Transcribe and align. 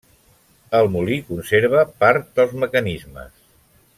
El 0.79 0.89
molí 0.95 1.17
conserva 1.27 1.85
part 2.05 2.33
dels 2.39 2.57
mecanismes. 2.65 3.31